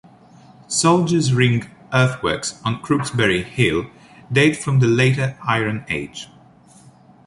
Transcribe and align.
"Soldier's 0.67 1.31
Ring" 1.31 1.67
earthworks 1.93 2.59
on 2.65 2.81
Crooksbury 2.81 3.43
Hill 3.43 3.85
date 4.31 4.55
from 4.57 4.79
the 4.79 4.87
later 4.87 5.37
Iron 5.47 5.85
Age. 5.89 6.27